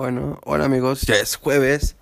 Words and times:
Bueno, 0.00 0.40
hola 0.44 0.64
amigos, 0.64 1.02
ya 1.02 1.16
es 1.16 1.36
jueves. 1.36 1.94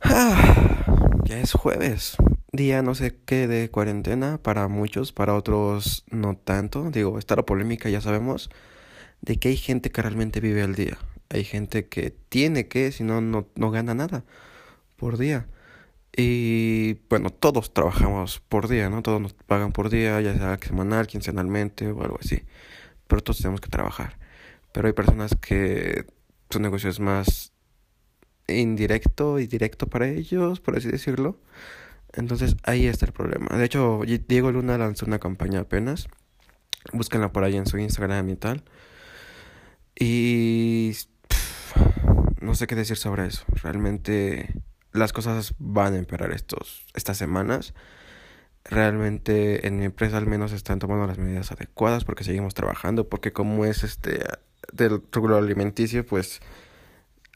Ah, 0.00 1.20
ya 1.22 1.38
es 1.38 1.52
jueves. 1.52 2.16
Día 2.50 2.82
no 2.82 2.96
sé 2.96 3.16
qué 3.24 3.46
de 3.46 3.70
cuarentena 3.70 4.38
para 4.38 4.66
muchos, 4.66 5.12
para 5.12 5.36
otros 5.36 6.04
no 6.10 6.36
tanto. 6.36 6.90
Digo, 6.90 7.20
está 7.20 7.36
la 7.36 7.46
polémica, 7.46 7.88
ya 7.88 8.00
sabemos, 8.00 8.50
de 9.20 9.38
que 9.38 9.50
hay 9.50 9.56
gente 9.56 9.92
que 9.92 10.02
realmente 10.02 10.40
vive 10.40 10.64
al 10.64 10.74
día. 10.74 10.98
Hay 11.28 11.44
gente 11.44 11.86
que 11.86 12.10
tiene 12.10 12.66
que, 12.66 12.90
si 12.90 13.04
no, 13.04 13.20
no, 13.20 13.46
no 13.54 13.70
gana 13.70 13.94
nada 13.94 14.24
por 14.96 15.16
día. 15.16 15.46
Y 16.16 16.94
bueno, 17.08 17.30
todos 17.30 17.72
trabajamos 17.72 18.40
por 18.48 18.66
día, 18.66 18.90
¿no? 18.90 19.02
Todos 19.02 19.20
nos 19.20 19.32
pagan 19.32 19.70
por 19.70 19.90
día, 19.90 20.20
ya 20.20 20.34
sea 20.34 20.58
semanal, 20.60 21.06
quincenalmente 21.06 21.88
o 21.88 22.02
algo 22.02 22.18
así. 22.20 22.42
Pero 23.06 23.22
todos 23.22 23.38
tenemos 23.38 23.60
que 23.60 23.68
trabajar. 23.68 24.18
Pero 24.72 24.88
hay 24.88 24.92
personas 24.92 25.36
que 25.40 26.04
su 26.50 26.60
negocio 26.60 26.90
es 26.90 27.00
más 27.00 27.52
indirecto 28.48 29.38
y 29.38 29.46
directo 29.46 29.86
para 29.86 30.08
ellos, 30.08 30.60
por 30.60 30.76
así 30.76 30.88
decirlo. 30.88 31.40
Entonces 32.12 32.56
ahí 32.62 32.86
está 32.86 33.06
el 33.06 33.12
problema. 33.12 33.56
De 33.56 33.64
hecho, 33.64 34.00
Diego 34.28 34.52
Luna 34.52 34.78
lanzó 34.78 35.06
una 35.06 35.18
campaña 35.18 35.60
apenas. 35.60 36.08
Búsquenla 36.92 37.32
por 37.32 37.44
ahí 37.44 37.56
en 37.56 37.66
su 37.66 37.78
Instagram 37.78 38.28
y 38.30 38.36
tal. 38.36 38.64
Y 39.98 40.92
no 42.40 42.54
sé 42.54 42.66
qué 42.66 42.74
decir 42.74 42.96
sobre 42.96 43.26
eso. 43.26 43.44
Realmente 43.62 44.54
las 44.92 45.12
cosas 45.12 45.54
van 45.58 45.94
a 45.94 45.98
empeorar 45.98 46.32
estos, 46.32 46.86
estas 46.94 47.18
semanas. 47.18 47.74
Realmente 48.64 49.66
en 49.66 49.78
mi 49.78 49.84
empresa 49.84 50.16
al 50.16 50.26
menos 50.26 50.52
están 50.52 50.78
tomando 50.78 51.06
las 51.06 51.18
medidas 51.18 51.52
adecuadas 51.52 52.04
porque 52.04 52.24
seguimos 52.24 52.54
trabajando, 52.54 53.08
porque 53.08 53.32
como 53.32 53.64
es 53.64 53.84
este 53.84 54.24
del 54.72 55.02
rubro 55.12 55.36
alimenticio, 55.36 56.04
pues 56.06 56.40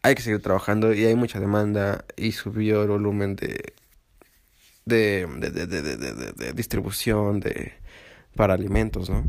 hay 0.03 0.15
que 0.15 0.23
seguir 0.23 0.43
trabajando 0.43 0.93
y 0.93 1.05
hay 1.05 1.15
mucha 1.15 1.41
demanda 1.41 2.05
y 2.17 2.33
subió 2.33 2.83
el 2.83 2.89
volumen 2.89 3.37
de 3.37 3.75
de, 4.87 5.27
de, 5.27 6.33
de, 6.33 6.53
distribución 6.53 7.41
de 7.41 7.75
para 8.35 8.55
alimentos, 8.55 9.11
¿no? 9.11 9.25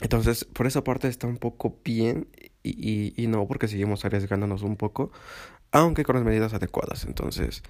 Entonces, 0.00 0.44
por 0.44 0.66
esa 0.66 0.82
parte 0.82 1.08
está 1.08 1.26
un 1.26 1.36
poco 1.36 1.78
bien 1.84 2.28
y, 2.62 2.70
y, 2.70 3.14
y, 3.16 3.26
no 3.28 3.46
porque 3.46 3.68
seguimos 3.68 4.04
arriesgándonos 4.04 4.62
un 4.62 4.76
poco, 4.76 5.12
aunque 5.70 6.04
con 6.04 6.16
las 6.16 6.24
medidas 6.24 6.54
adecuadas. 6.54 7.04
Entonces, 7.04 7.62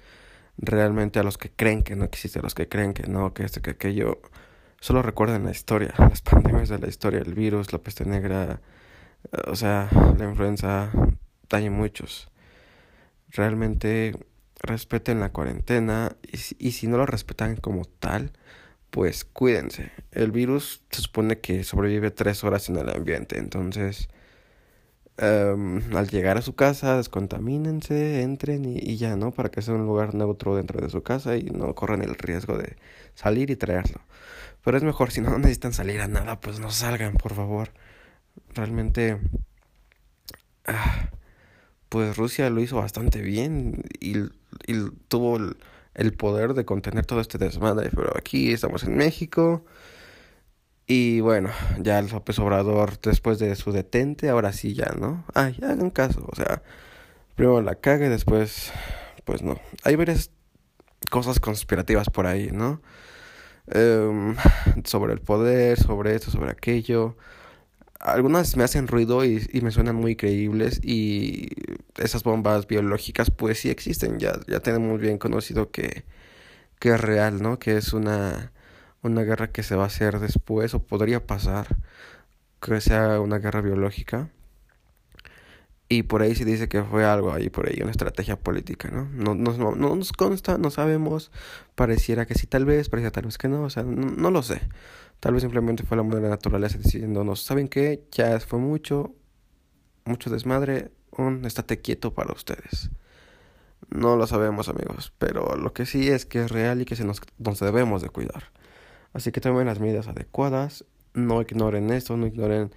realmente 0.57 1.19
a 1.19 1.23
los 1.23 1.37
que 1.37 1.51
creen 1.51 1.83
que 1.83 1.95
no 1.95 2.05
existe, 2.05 2.39
a 2.39 2.41
los 2.41 2.55
que 2.55 2.67
creen 2.67 2.93
que 2.93 3.07
no, 3.07 3.33
que 3.33 3.43
este, 3.43 3.61
que 3.61 3.71
aquello, 3.71 4.21
solo 4.79 5.01
recuerden 5.01 5.45
la 5.45 5.51
historia, 5.51 5.93
las 5.97 6.21
pandemias 6.23 6.69
de 6.69 6.79
la 6.79 6.87
historia, 6.87 7.19
el 7.19 7.33
virus, 7.33 7.73
la 7.73 7.79
peste 7.79 8.05
negra, 8.05 8.61
o 9.47 9.55
sea, 9.55 9.89
la 10.17 10.25
influenza 10.25 10.91
daña 11.49 11.71
muchos. 11.71 12.29
Realmente 13.29 14.15
respeten 14.59 15.19
la 15.19 15.31
cuarentena 15.31 16.15
y, 16.59 16.71
si 16.71 16.87
no 16.87 16.97
lo 16.97 17.05
respetan 17.05 17.57
como 17.57 17.85
tal, 17.85 18.31
pues 18.89 19.25
cuídense. 19.25 19.91
El 20.11 20.31
virus 20.31 20.83
se 20.91 21.01
supone 21.01 21.39
que 21.39 21.63
sobrevive 21.63 22.11
tres 22.11 22.43
horas 22.43 22.69
en 22.69 22.77
el 22.77 22.89
ambiente, 22.89 23.39
entonces 23.39 24.07
um, 25.21 25.81
al 25.95 26.07
llegar 26.09 26.37
a 26.37 26.41
su 26.41 26.55
casa 26.55 26.97
descontamínense, 26.97 28.21
entren 28.21 28.65
y, 28.65 28.77
y, 28.77 28.97
ya, 28.97 29.15
¿no? 29.15 29.31
Para 29.31 29.49
que 29.49 29.61
sea 29.61 29.73
un 29.73 29.85
lugar 29.85 30.13
neutro 30.15 30.55
dentro 30.55 30.79
de 30.81 30.89
su 30.89 31.03
casa 31.03 31.37
y 31.37 31.43
no 31.45 31.73
corran 31.75 32.01
el 32.03 32.15
riesgo 32.15 32.57
de 32.57 32.77
salir 33.15 33.49
y 33.49 33.55
traerlo. 33.55 34.01
Pero 34.63 34.77
es 34.77 34.83
mejor, 34.83 35.11
si 35.11 35.21
no 35.21 35.37
necesitan 35.39 35.73
salir 35.73 36.01
a 36.01 36.07
nada, 36.07 36.39
pues 36.39 36.59
no 36.59 36.71
salgan, 36.71 37.13
por 37.15 37.33
favor 37.33 37.71
realmente 38.53 39.19
ah, 40.65 41.09
pues 41.89 42.17
Rusia 42.17 42.49
lo 42.49 42.61
hizo 42.61 42.77
bastante 42.77 43.21
bien 43.21 43.83
y, 43.99 44.17
y 44.67 44.89
tuvo 45.07 45.37
el, 45.37 45.57
el, 45.93 46.13
poder 46.13 46.53
de 46.53 46.65
contener 46.65 47.05
todo 47.05 47.19
este 47.19 47.37
desmadre 47.37 47.89
pero 47.95 48.13
aquí 48.17 48.51
estamos 48.51 48.83
en 48.83 48.97
México. 48.97 49.65
Y 50.85 51.21
bueno 51.21 51.49
ya 51.79 52.01
López 52.01 52.39
Obrador 52.39 52.99
después 52.99 53.39
de 53.39 53.55
su 53.55 53.71
detente 53.71 54.29
ahora 54.29 54.51
sí 54.51 54.73
ya 54.73 54.93
no 54.99 55.23
ay 55.33 55.57
hagan 55.61 55.89
caso 55.91 56.27
o 56.29 56.35
sea 56.35 56.61
primero 57.35 57.61
la 57.61 57.75
caga 57.75 58.07
y 58.07 58.09
después 58.09 58.71
pues 59.23 59.41
no. 59.43 59.59
Hay 59.83 59.95
varias 59.95 60.31
cosas 61.09 61.39
conspirativas 61.39 62.09
por 62.09 62.27
ahí 62.27 62.49
no 62.51 62.81
um, 63.73 64.35
sobre 64.83 65.13
el 65.13 65.21
poder 65.21 65.79
sobre 65.79 66.15
esto 66.15 66.31
sobre 66.31 66.51
aquello 66.51 67.15
algunas 68.03 68.57
me 68.57 68.63
hacen 68.63 68.87
ruido 68.87 69.23
y, 69.25 69.47
y, 69.51 69.61
me 69.61 69.71
suenan 69.71 69.95
muy 69.95 70.15
creíbles 70.15 70.81
y 70.83 71.49
esas 71.97 72.23
bombas 72.23 72.67
biológicas 72.67 73.31
pues 73.31 73.59
sí 73.61 73.69
existen, 73.69 74.19
ya, 74.19 74.33
ya 74.47 74.59
tenemos 74.59 74.99
bien 74.99 75.17
conocido 75.17 75.71
que, 75.71 76.03
que 76.79 76.89
es 76.89 77.01
real, 77.01 77.41
¿no? 77.41 77.59
Que 77.59 77.77
es 77.77 77.93
una, 77.93 78.51
una 79.03 79.23
guerra 79.23 79.51
que 79.51 79.63
se 79.63 79.75
va 79.75 79.83
a 79.85 79.87
hacer 79.87 80.19
después 80.19 80.73
o 80.73 80.83
podría 80.83 81.25
pasar 81.25 81.77
que 82.61 82.81
sea 82.81 83.19
una 83.21 83.39
guerra 83.39 83.61
biológica. 83.61 84.29
Y 85.89 86.03
por 86.03 86.21
ahí 86.23 86.33
se 86.33 86.45
dice 86.45 86.67
que 86.69 86.81
fue 86.83 87.05
algo 87.05 87.33
ahí, 87.33 87.49
por 87.49 87.67
ahí, 87.67 87.79
una 87.81 87.91
estrategia 87.91 88.39
política, 88.39 88.89
¿no? 88.89 89.07
No, 89.13 89.35
no, 89.35 89.55
no, 89.57 89.75
no 89.75 89.95
nos 89.95 90.11
consta, 90.11 90.57
no 90.57 90.71
sabemos, 90.71 91.31
pareciera 91.75 92.25
que 92.25 92.35
sí, 92.35 92.47
tal 92.47 92.65
vez, 92.65 92.89
pareciera 92.89 93.11
tal 93.11 93.25
vez 93.25 93.37
que 93.37 93.47
no, 93.47 93.63
o 93.63 93.69
sea, 93.69 93.83
no, 93.83 94.09
no 94.09 94.31
lo 94.31 94.41
sé. 94.41 94.61
Tal 95.23 95.33
vez 95.33 95.43
simplemente 95.43 95.83
fue 95.83 95.95
la 95.95 96.03
madre 96.03 96.27
naturaleza 96.27 96.77
diciéndonos, 96.77 97.41
¿saben 97.41 97.69
qué? 97.69 98.03
Ya 98.11 98.41
fue 98.41 98.59
mucho, 98.59 99.15
mucho 100.03 100.29
desmadre, 100.29 100.91
un 101.11 101.45
estate 101.45 101.79
quieto 101.79 102.13
para 102.13 102.33
ustedes. 102.33 102.91
No 103.89 104.17
lo 104.17 104.27
sabemos 104.27 104.67
amigos, 104.67 105.13
pero 105.19 105.55
lo 105.55 105.71
que 105.71 105.85
sí 105.85 106.09
es 106.09 106.25
que 106.25 106.43
es 106.43 106.51
real 106.51 106.81
y 106.81 106.85
que 106.85 106.97
se 106.97 107.05
nos, 107.05 107.21
nos 107.37 107.61
debemos 107.61 108.01
de 108.01 108.09
cuidar. 108.09 108.51
Así 109.13 109.31
que 109.31 109.39
tomen 109.39 109.65
las 109.65 109.79
medidas 109.79 110.09
adecuadas, 110.09 110.83
no 111.13 111.41
ignoren 111.41 111.89
esto, 111.91 112.17
no 112.17 112.27
ignoren 112.27 112.73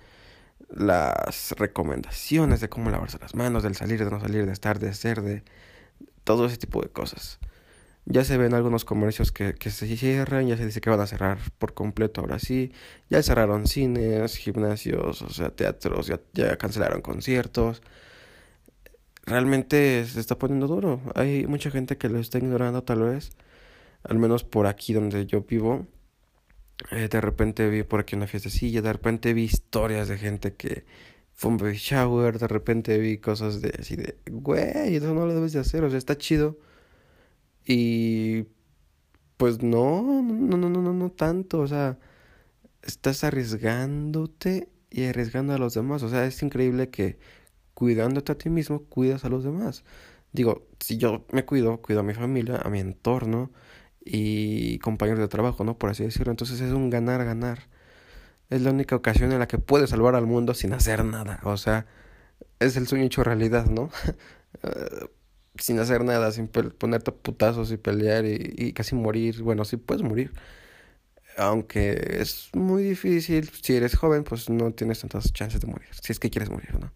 las 0.69 1.51
recomendaciones 1.59 2.61
de 2.61 2.69
cómo 2.69 2.91
lavarse 2.91 3.19
las 3.21 3.35
manos, 3.35 3.65
del 3.65 3.75
salir, 3.75 4.05
de 4.05 4.09
no 4.09 4.21
salir, 4.21 4.47
de 4.47 4.53
estar, 4.53 4.79
de 4.79 4.95
ser, 4.95 5.21
de 5.21 5.43
todo 6.23 6.47
ese 6.47 6.59
tipo 6.59 6.81
de 6.81 6.91
cosas. 6.91 7.41
Ya 8.09 8.25
se 8.25 8.39
ven 8.39 8.55
algunos 8.55 8.85
comercios 8.85 9.33
que, 9.33 9.55
se 9.71 9.97
cierran, 9.97 10.47
ya 10.47 10.57
se 10.57 10.65
dice 10.65 10.81
que 10.81 10.91
van 10.91 11.01
a 11.01 11.09
cerrar 11.09 11.39
por 11.59 11.75
completo 11.75 12.21
ahora 12.21 12.39
sí. 12.39 12.73
Ya 13.11 13.23
cerraron 13.23 13.67
cines, 13.67 14.37
gimnasios, 14.37 15.23
o 15.23 15.31
sea, 15.31 15.51
teatros, 15.51 16.07
ya, 16.07 16.21
ya 16.33 16.57
cancelaron 16.57 17.03
conciertos. 17.03 17.83
Realmente 19.25 20.05
se 20.07 20.21
está 20.21 20.39
poniendo 20.39 20.69
duro. 20.69 21.01
Hay 21.17 21.47
mucha 21.47 21.71
gente 21.71 21.99
que 21.99 22.09
lo 22.09 22.19
está 22.21 22.39
ignorando 22.39 22.85
tal 22.85 23.03
vez. 23.03 23.33
Al 24.05 24.19
menos 24.19 24.45
por 24.45 24.67
aquí 24.67 24.93
donde 24.93 25.27
yo 25.27 25.43
vivo. 25.43 25.87
Eh, 26.93 27.09
de 27.09 27.21
repente 27.21 27.69
vi 27.71 27.83
por 27.83 28.01
aquí 28.01 28.17
una 28.17 28.27
fiestecilla, 28.27 28.83
de 28.83 28.93
repente 28.93 29.35
vi 29.35 29.45
historias 29.45 30.09
de 30.09 30.19
gente 30.19 30.55
que 30.55 30.85
fue 31.35 31.51
un 31.51 31.57
baby 31.59 31.77
shower, 31.77 32.39
de 32.39 32.49
repente 32.49 32.99
vi 32.99 33.19
cosas 33.19 33.61
de 33.63 33.75
así 33.81 33.97
de, 33.97 34.17
güey, 34.31 34.97
eso 34.97 35.15
no 35.15 35.27
lo 35.27 35.35
debes 35.35 35.53
de 35.55 35.61
hacer, 35.61 35.85
o 35.85 35.91
sea, 35.91 35.99
está 35.99 36.19
chido 36.19 36.59
y 37.67 38.47
pues 39.37 39.63
no, 39.63 40.03
no, 40.03 40.57
no, 40.57 40.71
no, 40.71 40.83
no, 40.83 40.93
no 40.93 41.11
tanto, 41.11 41.61
o 41.61 41.69
sea, 41.69 41.99
estás 42.83 43.25
arriesgándote 43.25 44.69
y 44.91 45.05
arriesgando 45.07 45.55
a 45.55 45.59
los 45.59 45.75
demás, 45.75 46.03
o 46.03 46.09
sea, 46.11 46.27
es 46.27 46.43
increíble 46.43 46.91
que 46.91 47.19
cuidándote 47.75 48.33
a 48.33 48.39
ti 48.39 48.51
mismo, 48.51 48.85
cuidas 48.85 49.25
a 49.27 49.29
los 49.29 49.45
demás. 49.45 49.85
Digo, 50.33 50.67
si 50.81 50.99
yo 50.99 51.27
me 51.33 51.45
cuido, 51.45 51.83
cuido 51.83 52.01
a 52.01 52.03
mi 52.05 52.15
familia, 52.15 52.57
a 52.59 52.71
mi 52.71 52.81
entorno 52.81 53.53
y 54.05 54.79
compañeros 54.81 55.21
de 55.21 55.29
trabajo, 55.29 55.65
¿no? 55.65 55.79
Por 55.79 55.91
así 55.91 56.05
decirlo. 56.05 56.31
Entonces 56.33 56.61
es 56.61 56.73
un 56.73 56.91
ganar-ganar. 56.91 57.69
Es 58.51 58.63
la 58.63 58.71
única 58.71 58.97
ocasión 58.97 59.33
en 59.33 59.41
la 59.41 59.49
que 59.49 59.59
puedes 59.59 59.91
salvar 59.91 60.15
al 60.17 60.27
mundo 60.27 60.55
sin 60.55 60.73
hacer 60.73 61.05
nada. 61.05 61.41
O 61.45 61.57
sea, 61.57 61.87
es 62.61 62.77
el 62.77 62.87
sueño 62.89 63.05
hecho 63.07 63.25
realidad, 63.25 63.67
¿no? 63.67 63.91
sin 65.59 65.79
hacer 65.79 66.05
nada, 66.05 66.33
sin 66.33 66.49
ponerte 66.49 67.13
putazos 67.13 67.71
y 67.73 67.77
pelear 67.77 68.25
y, 68.27 68.73
casi 68.73 68.95
morir. 68.95 69.43
Bueno, 69.43 69.65
sí 69.65 69.77
puedes 69.77 70.03
morir. 70.03 70.33
Aunque 71.37 72.19
es 72.21 72.51
muy 72.55 72.83
difícil, 72.83 73.51
si 73.63 73.77
eres 73.77 73.97
joven, 73.97 74.25
pues 74.25 74.49
no 74.49 74.73
tienes 74.73 75.01
tantas 75.01 75.33
chances 75.33 75.61
de 75.61 75.67
morir. 75.67 75.89
Si 76.01 76.13
es 76.13 76.19
que 76.19 76.31
quieres 76.31 76.51
morir, 76.51 76.79
¿no? 76.81 76.93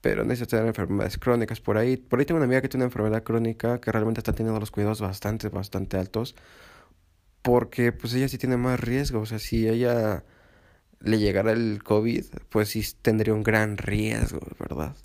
Pero 0.00 0.24
necesitas 0.24 0.48
tener 0.48 0.66
enfermedades 0.66 1.18
crónicas 1.18 1.60
por 1.60 1.76
ahí. 1.78 1.96
Por 1.96 2.18
ahí 2.18 2.24
tengo 2.24 2.38
una 2.38 2.46
amiga 2.46 2.62
que 2.62 2.68
tiene 2.68 2.84
una 2.84 2.90
enfermedad 2.90 3.22
crónica 3.24 3.80
que 3.80 3.92
realmente 3.92 4.20
está 4.20 4.32
teniendo 4.32 4.60
los 4.60 4.70
cuidados 4.70 5.00
bastante, 5.00 5.48
bastante 5.48 5.98
altos. 5.98 6.36
Porque 7.42 7.92
pues 7.92 8.14
ella 8.14 8.28
sí 8.28 8.38
tiene 8.38 8.56
más 8.56 8.80
riesgo. 8.80 9.20
O 9.20 9.26
sea, 9.26 9.38
si 9.38 9.68
ella 9.68 10.24
le 11.00 11.18
llegara 11.18 11.52
el 11.52 11.82
COVID, 11.82 12.24
pues 12.48 12.70
sí 12.70 12.82
tendría 13.02 13.34
un 13.34 13.42
gran 13.42 13.76
riesgo, 13.78 14.40
¿verdad? 14.58 14.96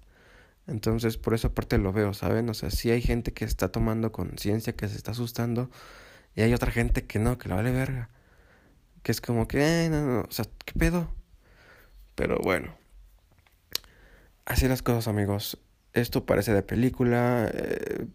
Entonces, 0.68 1.18
por 1.18 1.34
esa 1.34 1.54
parte 1.54 1.78
lo 1.78 1.94
veo, 1.94 2.14
¿saben? 2.14 2.50
O 2.50 2.54
sea, 2.54 2.72
sí 2.72 2.92
hay 2.92 3.02
gente 3.02 3.34
que 3.34 3.46
está 3.46 3.72
tomando 3.72 4.12
conciencia, 4.12 4.76
que 4.76 4.88
se 4.88 4.98
está 4.98 5.12
asustando, 5.12 5.70
y 6.36 6.42
hay 6.42 6.54
otra 6.54 6.72
gente 6.72 7.06
que 7.06 7.20
no, 7.20 7.38
que 7.38 7.50
la 7.50 7.56
vale 7.56 7.72
verga. 7.72 8.10
Que 9.04 9.12
es 9.12 9.22
como 9.22 9.48
que, 9.48 9.86
eh, 9.86 9.90
no, 9.90 10.06
no, 10.06 10.22
o 10.22 10.32
sea, 10.32 10.46
¿qué 10.66 10.74
pedo? 10.80 11.14
Pero 12.16 12.40
bueno, 12.44 12.76
así 14.46 14.68
las 14.68 14.82
cosas, 14.82 15.08
amigos. 15.08 15.58
esto 15.94 16.26
parece 16.26 16.54
de 16.54 16.64
película, 16.64 17.50
eh, 17.54 18.08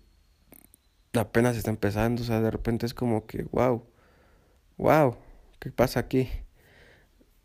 apenas 1.14 1.56
está 1.56 1.70
empezando, 1.70 2.22
o 2.22 2.24
sea, 2.26 2.40
de 2.40 2.50
repente 2.50 2.86
es 2.86 2.94
como 2.94 3.26
que, 3.26 3.44
wow, 3.44 3.84
wow, 4.76 5.16
¿qué 5.60 5.70
pasa 5.70 6.00
aquí? 6.00 6.28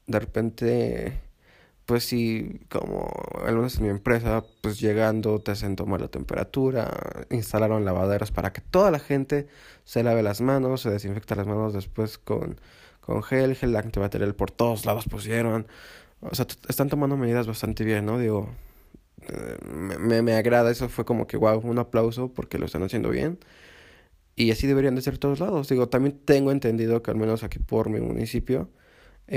De 0.07 0.19
repente, 0.19 1.21
pues 1.86 2.04
sí, 2.06 2.62
como 2.69 3.12
al 3.45 3.56
menos 3.56 3.78
en 3.78 3.83
mi 3.83 3.89
empresa, 3.89 4.44
pues 4.62 4.80
llegando 4.80 5.39
te 5.39 5.51
hacen 5.51 5.75
tomar 5.75 6.01
la 6.01 6.07
temperatura, 6.07 7.25
instalaron 7.30 7.86
lavaderas 7.86 8.31
para 8.31 8.54
que 8.54 8.62
toda 8.62 8.92
la 8.92 9.00
gente 9.00 9.48
se 9.83 10.04
lave 10.04 10.24
las 10.24 10.42
manos, 10.42 10.81
se 10.81 10.89
desinfecta 10.89 11.36
las 11.36 11.48
manos 11.48 11.74
después 11.74 12.18
con, 12.18 12.60
con 13.01 13.24
gel, 13.24 13.56
gel 13.56 13.75
antibacterial 13.75 14.36
por 14.36 14.51
todos 14.51 14.86
lados 14.86 15.06
pusieron. 15.06 15.68
O 16.22 16.36
sea, 16.36 16.45
están 16.69 16.89
tomando 16.89 17.18
medidas 17.18 17.48
bastante 17.48 17.84
bien, 17.84 18.06
¿no? 18.06 18.19
Digo, 18.19 18.50
eh, 19.27 19.57
me, 20.00 20.22
me 20.22 20.34
agrada, 20.34 20.72
eso 20.72 20.89
fue 20.89 21.06
como 21.06 21.27
que, 21.27 21.38
wow, 21.38 21.60
un 21.60 21.80
aplauso 21.80 22.34
porque 22.34 22.57
lo 22.57 22.66
están 22.66 22.84
haciendo 22.84 23.10
bien. 23.10 23.39
Y 24.36 24.51
así 24.51 24.68
deberían 24.68 24.95
de 24.95 25.01
ser 25.01 25.18
todos 25.18 25.39
lados. 25.39 25.69
Digo, 25.69 25.89
también 25.89 26.19
tengo 26.25 26.51
entendido 26.51 27.04
que 27.04 27.12
al 27.12 27.18
menos 27.18 27.44
aquí 27.44 27.60
por 27.60 27.89
mi 27.89 28.00
municipio, 28.00 28.69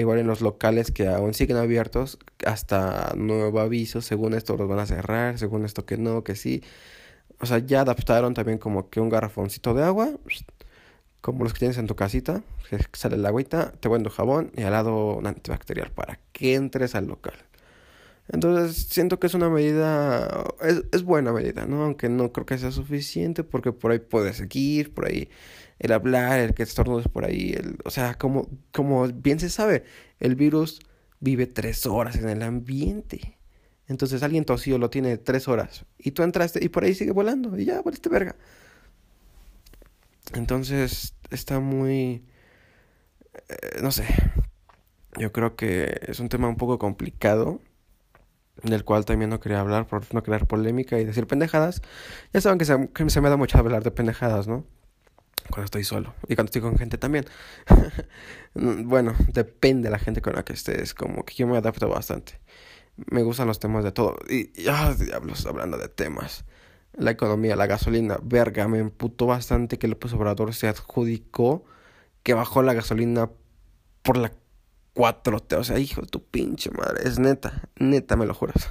igual 0.00 0.18
en 0.18 0.26
los 0.26 0.40
locales 0.40 0.90
que 0.90 1.08
aún 1.08 1.34
siguen 1.34 1.56
abiertos, 1.56 2.18
hasta 2.44 3.12
nuevo 3.16 3.60
aviso, 3.60 4.00
según 4.00 4.34
esto 4.34 4.56
los 4.56 4.68
van 4.68 4.80
a 4.80 4.86
cerrar, 4.86 5.38
según 5.38 5.64
esto 5.64 5.86
que 5.86 5.96
no, 5.96 6.24
que 6.24 6.34
sí. 6.34 6.62
O 7.40 7.46
sea, 7.46 7.58
ya 7.58 7.82
adaptaron 7.82 8.34
también 8.34 8.58
como 8.58 8.90
que 8.90 9.00
un 9.00 9.08
garrafoncito 9.08 9.74
de 9.74 9.84
agua, 9.84 10.10
como 11.20 11.44
los 11.44 11.52
que 11.52 11.60
tienes 11.60 11.78
en 11.78 11.86
tu 11.86 11.96
casita, 11.96 12.42
que 12.68 12.78
sale 12.92 13.16
el 13.16 13.26
agüita, 13.26 13.72
te 13.72 13.88
tu 13.88 14.10
jabón 14.10 14.50
y 14.56 14.62
al 14.62 14.72
lado 14.72 15.16
un 15.16 15.26
antibacterial 15.26 15.90
para 15.90 16.18
que 16.32 16.54
entres 16.54 16.94
al 16.94 17.06
local. 17.06 17.34
Entonces 18.28 18.86
siento 18.88 19.20
que 19.20 19.26
es 19.26 19.34
una 19.34 19.50
medida, 19.50 20.44
es, 20.62 20.84
es, 20.92 21.02
buena 21.02 21.32
medida, 21.32 21.66
¿no? 21.66 21.84
Aunque 21.84 22.08
no 22.08 22.32
creo 22.32 22.46
que 22.46 22.58
sea 22.58 22.70
suficiente 22.72 23.44
porque 23.44 23.72
por 23.72 23.92
ahí 23.92 23.98
puedes 23.98 24.38
seguir, 24.38 24.94
por 24.94 25.06
ahí 25.06 25.28
el 25.78 25.92
hablar, 25.92 26.40
el 26.40 26.54
que 26.54 26.62
estornudes 26.62 27.08
por 27.08 27.24
ahí, 27.24 27.52
el, 27.52 27.76
o 27.84 27.90
sea, 27.90 28.14
como, 28.14 28.48
como 28.72 29.06
bien 29.08 29.40
se 29.40 29.50
sabe, 29.50 29.84
el 30.20 30.36
virus 30.36 30.80
vive 31.20 31.46
tres 31.46 31.86
horas 31.86 32.16
en 32.16 32.28
el 32.28 32.42
ambiente. 32.42 33.38
Entonces 33.86 34.22
alguien 34.22 34.44
tosió 34.46 34.78
lo 34.78 34.88
tiene 34.90 35.18
tres 35.18 35.46
horas 35.46 35.84
y 35.98 36.12
tú 36.12 36.22
entraste 36.22 36.64
y 36.64 36.70
por 36.70 36.84
ahí 36.84 36.94
sigue 36.94 37.12
volando 37.12 37.58
y 37.58 37.66
ya, 37.66 37.82
este 37.92 38.08
verga. 38.08 38.36
Entonces 40.32 41.14
está 41.30 41.60
muy, 41.60 42.24
eh, 43.48 43.80
no 43.82 43.92
sé, 43.92 44.06
yo 45.18 45.32
creo 45.32 45.56
que 45.56 46.00
es 46.08 46.20
un 46.20 46.30
tema 46.30 46.48
un 46.48 46.56
poco 46.56 46.78
complicado 46.78 47.60
del 48.62 48.84
cual 48.84 49.04
también 49.04 49.30
no 49.30 49.40
quería 49.40 49.60
hablar 49.60 49.86
por 49.86 50.12
no 50.14 50.22
crear 50.22 50.46
polémica 50.46 50.98
y 50.98 51.04
decir 51.04 51.26
pendejadas. 51.26 51.82
Ya 52.32 52.40
saben 52.40 52.58
que 52.58 52.64
se, 52.64 52.88
se 53.08 53.20
me 53.20 53.28
da 53.28 53.36
mucho 53.36 53.58
hablar 53.58 53.82
de 53.82 53.90
pendejadas, 53.90 54.46
¿no? 54.46 54.64
Cuando 55.50 55.64
estoy 55.66 55.84
solo 55.84 56.14
y 56.28 56.36
cuando 56.36 56.48
estoy 56.48 56.62
con 56.62 56.78
gente 56.78 56.96
también. 56.96 57.26
bueno, 58.54 59.14
depende 59.32 59.88
de 59.88 59.90
la 59.90 59.98
gente 59.98 60.22
con 60.22 60.34
la 60.34 60.44
que 60.44 60.54
estés, 60.54 60.94
como 60.94 61.24
que 61.24 61.34
yo 61.34 61.46
me 61.46 61.58
adapto 61.58 61.88
bastante. 61.88 62.40
Me 62.96 63.22
gustan 63.22 63.48
los 63.48 63.58
temas 63.58 63.84
de 63.84 63.92
todo. 63.92 64.16
Y, 64.28 64.52
ya, 64.62 64.94
diablos, 64.94 65.44
hablando 65.46 65.76
de 65.76 65.88
temas. 65.88 66.44
La 66.96 67.10
economía, 67.10 67.56
la 67.56 67.66
gasolina, 67.66 68.18
verga, 68.22 68.68
me 68.68 68.78
emputó 68.78 69.26
bastante 69.26 69.78
que 69.78 69.88
López 69.88 70.12
Obrador 70.12 70.54
se 70.54 70.68
adjudicó 70.68 71.64
que 72.22 72.34
bajó 72.34 72.62
la 72.62 72.72
gasolina 72.72 73.30
por 74.02 74.16
la 74.16 74.32
cuatro, 74.94 75.44
o 75.58 75.64
sea, 75.64 75.78
hijo 75.78 76.00
de 76.02 76.06
tu 76.06 76.24
pinche 76.24 76.70
madre, 76.70 77.06
es 77.06 77.18
neta, 77.18 77.68
neta, 77.76 78.16
me 78.16 78.26
lo 78.26 78.34
juras. 78.34 78.68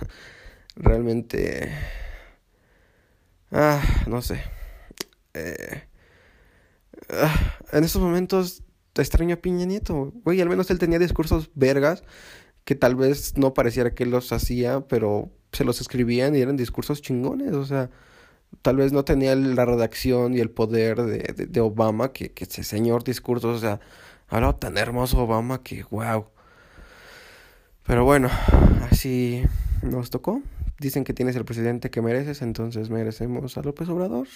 Realmente, 0.75 1.71
ah, 3.51 3.81
no 4.07 4.21
sé. 4.21 4.41
Eh, 5.33 5.83
ah, 7.09 7.57
en 7.73 7.83
estos 7.83 8.01
momentos 8.01 8.63
extraño 8.95 9.35
a 9.35 9.41
Piña 9.41 9.65
Nieto, 9.65 10.13
güey, 10.23 10.41
al 10.41 10.49
menos 10.49 10.69
él 10.71 10.79
tenía 10.79 10.99
discursos 10.99 11.49
vergas 11.55 12.03
que 12.65 12.75
tal 12.75 12.95
vez 12.95 13.37
no 13.37 13.53
pareciera 13.53 13.93
que 13.93 14.05
los 14.05 14.31
hacía, 14.31 14.81
pero 14.87 15.31
se 15.51 15.65
los 15.65 15.81
escribían 15.81 16.35
y 16.35 16.39
eran 16.41 16.57
discursos 16.57 17.01
chingones, 17.01 17.53
o 17.53 17.65
sea, 17.65 17.89
tal 18.61 18.77
vez 18.77 18.93
no 18.93 19.03
tenía 19.03 19.35
la 19.35 19.65
redacción 19.65 20.35
y 20.35 20.39
el 20.39 20.49
poder 20.49 21.03
de, 21.03 21.47
de, 21.47 21.61
Obama, 21.61 22.13
que, 22.13 22.31
que 22.31 22.45
ese 22.45 22.63
señor 22.63 23.03
discursos, 23.03 23.57
o 23.57 23.59
sea, 23.59 23.79
Hablaba 24.27 24.57
tan 24.57 24.77
hermoso 24.77 25.19
Obama 25.19 25.61
que 25.63 25.83
wow. 25.89 26.27
Pero 27.85 28.05
bueno, 28.05 28.29
así 28.89 29.43
nos 29.81 30.09
tocó. 30.09 30.41
Dicen 30.79 31.03
que 31.03 31.13
tienes 31.13 31.35
el 31.35 31.45
presidente 31.45 31.89
que 31.89 32.01
mereces, 32.01 32.41
entonces 32.41 32.89
merecemos 32.89 33.57
a 33.57 33.61
López 33.61 33.89
Obrador. 33.89 34.27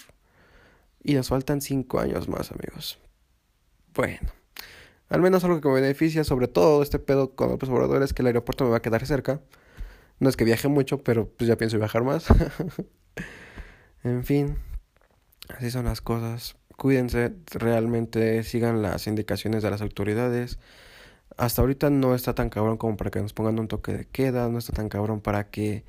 Y 1.04 1.13
nos 1.13 1.30
faltan 1.30 1.62
cinco 1.62 2.00
años 2.00 2.28
más, 2.28 2.51
amigos. 2.51 3.00
Bueno, 3.94 4.30
al 5.10 5.22
menos 5.22 5.44
algo 5.44 5.62
que 5.62 5.68
me 5.69 5.75
beneficia, 5.75 6.24
sobre 6.24 6.48
todo 6.48 6.83
este 6.83 7.00
pedo 7.00 7.36
con 7.36 7.50
López 7.50 7.69
Obrador, 7.69 8.04
es 8.04 8.13
que 8.13 8.22
el 8.22 8.28
aeropuerto 8.28 8.66
me 8.66 8.72
va 8.72 8.78
a 8.78 8.81
quedar 8.81 9.06
cerca. 9.06 9.42
No 10.19 10.30
es 10.30 10.36
que 10.36 10.44
viaje 10.44 10.68
mucho, 10.68 10.98
pero 11.04 11.30
pues 11.30 11.48
ya 11.48 11.57
pienso 11.57 11.78
viajar 11.78 12.04
más. 12.04 12.28
en 14.04 14.24
fin, 14.24 14.57
así 15.50 15.72
son 15.72 15.86
las 15.86 16.01
cosas 16.01 16.57
cuídense, 16.78 17.34
realmente 17.52 18.44
sigan 18.44 18.82
las 18.82 19.08
indicaciones 19.08 19.64
de 19.64 19.72
las 19.72 19.82
autoridades. 19.82 20.60
Hasta 21.38 21.62
ahorita 21.62 21.90
no 21.90 22.16
está 22.16 22.36
tan 22.36 22.50
cabrón 22.50 22.78
como 22.78 22.98
para 22.98 23.12
que 23.12 23.22
nos 23.22 23.34
pongan 23.34 23.60
un 23.60 23.68
toque 23.68 23.94
de 23.94 24.06
queda, 24.06 24.50
no 24.50 24.60
está 24.60 24.74
tan 24.74 24.90
cabrón 24.90 25.22
para 25.22 25.50
que 25.50 25.86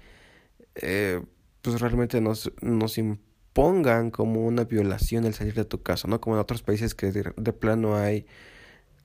eh, 0.77 1.23
pues 1.63 1.81
realmente 1.81 2.21
nos, 2.21 2.53
nos 2.63 2.99
impongan 2.99 4.11
como 4.11 4.47
una 4.47 4.65
violación 4.65 5.25
el 5.27 5.35
salir 5.35 5.55
de 5.55 5.65
tu 5.65 5.83
casa, 5.83 6.09
¿no? 6.09 6.21
Como 6.21 6.37
en 6.37 6.41
otros 6.41 6.63
países 6.63 6.95
que 6.95 7.13
de, 7.13 7.53
plano 7.53 7.97
hay 7.97 8.27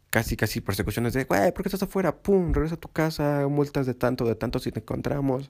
casi 0.09 0.37
casi 0.37 0.61
persecuciones 0.61 1.13
de, 1.13 1.25
güey, 1.25 1.53
¿por 1.53 1.63
qué 1.63 1.69
estás 1.69 1.83
afuera? 1.83 2.21
Pum, 2.21 2.53
regresa 2.53 2.75
a 2.75 2.79
tu 2.79 2.89
casa, 2.89 3.47
multas 3.49 3.85
de 3.87 3.95
tanto, 3.95 4.25
de 4.25 4.35
tanto 4.35 4.59
si 4.59 4.71
te 4.71 4.79
encontramos. 4.81 5.49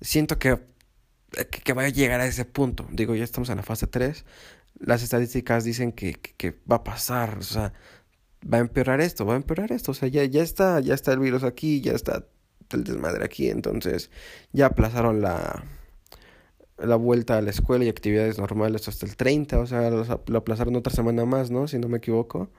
Siento 0.00 0.38
que, 0.38 0.58
que, 1.64 1.72
vaya 1.74 1.88
a 1.88 1.90
llegar 1.92 2.20
a 2.20 2.26
ese 2.26 2.44
punto. 2.44 2.86
Digo, 2.92 3.14
ya 3.14 3.24
estamos 3.24 3.50
en 3.50 3.58
la 3.58 3.62
fase 3.62 3.86
3 3.86 4.24
las 4.78 5.02
estadísticas 5.02 5.64
dicen 5.64 5.92
que, 5.92 6.14
que, 6.14 6.58
va 6.70 6.76
a 6.76 6.84
pasar, 6.84 7.38
o 7.38 7.42
sea, 7.42 7.72
va 8.52 8.58
a 8.58 8.60
empeorar 8.60 9.00
esto, 9.00 9.26
va 9.26 9.34
a 9.34 9.36
empeorar 9.36 9.72
esto, 9.72 9.92
o 9.92 9.94
sea, 9.94 10.08
ya, 10.08 10.24
ya 10.24 10.42
está, 10.42 10.80
ya 10.80 10.94
está 10.94 11.12
el 11.12 11.20
virus 11.20 11.44
aquí, 11.44 11.80
ya 11.80 11.92
está 11.92 12.26
el 12.70 12.84
desmadre 12.84 13.24
aquí, 13.24 13.48
entonces 13.48 14.10
ya 14.52 14.66
aplazaron 14.66 15.20
la, 15.20 15.64
la 16.78 16.96
vuelta 16.96 17.38
a 17.38 17.42
la 17.42 17.50
escuela 17.50 17.84
y 17.84 17.88
actividades 17.88 18.38
normales 18.38 18.88
hasta 18.88 19.06
el 19.06 19.16
30, 19.16 19.58
o 19.58 19.66
sea, 19.66 19.90
lo 19.90 20.38
aplazaron 20.38 20.76
otra 20.76 20.92
semana 20.92 21.24
más, 21.24 21.50
¿no? 21.50 21.68
Si 21.68 21.78
no 21.78 21.88
me 21.88 21.98
equivoco. 21.98 22.50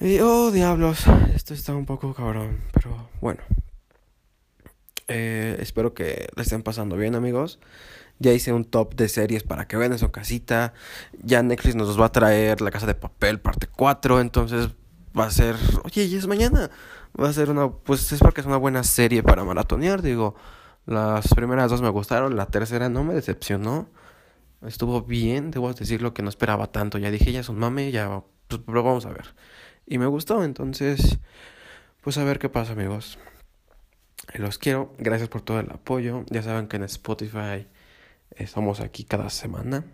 Y, 0.00 0.18
oh, 0.18 0.50
diablos, 0.50 1.04
esto 1.34 1.54
está 1.54 1.74
un 1.74 1.86
poco 1.86 2.14
cabrón, 2.14 2.60
pero 2.72 3.08
bueno. 3.20 3.42
Eh, 5.06 5.56
espero 5.60 5.94
que 5.94 6.26
le 6.34 6.42
estén 6.42 6.62
pasando 6.62 6.96
bien, 6.96 7.14
amigos. 7.14 7.60
Ya 8.18 8.32
hice 8.32 8.52
un 8.52 8.64
top 8.64 8.94
de 8.94 9.08
series 9.08 9.42
para 9.42 9.66
que 9.66 9.76
vean 9.76 9.92
en 9.92 9.98
su 9.98 10.10
casita. 10.10 10.72
Ya 11.22 11.42
Netflix 11.42 11.74
nos 11.74 12.00
va 12.00 12.06
a 12.06 12.12
traer 12.12 12.60
La 12.60 12.70
Casa 12.70 12.86
de 12.86 12.94
Papel 12.94 13.40
parte 13.40 13.66
4. 13.66 14.20
Entonces 14.20 14.70
va 15.18 15.26
a 15.26 15.30
ser. 15.30 15.56
Oye, 15.84 16.04
y 16.04 16.14
es 16.14 16.26
mañana. 16.26 16.70
Va 17.20 17.28
a 17.28 17.32
ser 17.32 17.50
una. 17.50 17.70
Pues 17.70 18.10
es 18.12 18.20
porque 18.20 18.40
es 18.40 18.46
una 18.46 18.56
buena 18.56 18.84
serie 18.84 19.22
para 19.22 19.44
maratonear. 19.44 20.02
Digo, 20.02 20.36
las 20.86 21.28
primeras 21.34 21.70
dos 21.70 21.82
me 21.82 21.88
gustaron. 21.88 22.36
La 22.36 22.46
tercera 22.46 22.88
no 22.88 23.04
me 23.04 23.14
decepcionó. 23.14 23.88
Estuvo 24.62 25.02
bien. 25.02 25.50
Debo 25.50 25.72
decirlo 25.72 26.14
que 26.14 26.22
no 26.22 26.28
esperaba 26.28 26.68
tanto. 26.68 26.98
Ya 26.98 27.10
dije, 27.10 27.32
ya 27.32 27.40
es 27.40 27.48
un 27.48 27.58
mame. 27.58 27.90
Ya. 27.90 28.22
Pues, 28.48 28.60
pero 28.64 28.82
vamos 28.82 29.06
a 29.06 29.10
ver. 29.10 29.34
Y 29.86 29.98
me 29.98 30.06
gustó. 30.06 30.44
Entonces. 30.44 31.18
Pues 32.00 32.18
a 32.18 32.24
ver 32.24 32.38
qué 32.38 32.48
pasa, 32.48 32.72
amigos. 32.74 33.18
Los 34.34 34.58
quiero. 34.58 34.94
Gracias 34.98 35.28
por 35.28 35.42
todo 35.42 35.58
el 35.58 35.70
apoyo. 35.70 36.24
Ya 36.30 36.42
saben 36.42 36.68
que 36.68 36.76
en 36.76 36.84
Spotify 36.84 37.66
Estamos 38.36 38.80
aquí 38.80 39.04
cada 39.04 39.30
semana. 39.30 39.84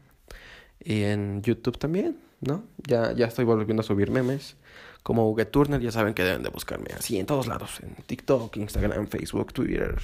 Y 0.82 1.02
en 1.02 1.42
YouTube 1.42 1.78
también, 1.78 2.18
¿no? 2.40 2.64
Ya, 2.87 3.12
ya 3.12 3.26
estoy 3.26 3.44
volviendo 3.44 3.82
a 3.82 3.85
subir 3.85 4.11
memes. 4.11 4.56
Como 5.02 5.30
Hugo 5.30 5.47
Turner, 5.47 5.80
ya 5.80 5.90
saben 5.92 6.14
que 6.14 6.23
deben 6.23 6.42
de 6.42 6.50
buscarme 6.50 6.90
así 6.97 7.18
en 7.18 7.26
todos 7.26 7.47
lados. 7.47 7.80
En 7.80 7.94
TikTok, 7.94 8.56
Instagram, 8.56 9.09
Facebook, 9.09 9.52
Twitter. 9.52 9.97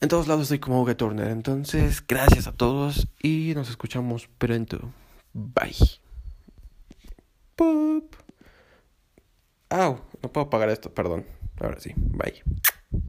En 0.00 0.08
todos 0.08 0.26
lados 0.28 0.42
estoy 0.44 0.58
como 0.58 0.82
Hugo 0.82 0.96
Turner. 0.96 1.28
Entonces, 1.28 2.04
gracias 2.06 2.46
a 2.46 2.52
todos 2.52 3.08
y 3.22 3.52
nos 3.54 3.68
escuchamos 3.70 4.28
pronto. 4.38 4.92
Bye. 5.32 6.00
Pop. 7.54 8.14
Au, 9.68 10.00
no 10.22 10.32
puedo 10.32 10.50
pagar 10.50 10.70
esto, 10.70 10.92
perdón. 10.92 11.24
Ahora 11.60 11.78
sí, 11.78 11.92
bye. 11.96 12.42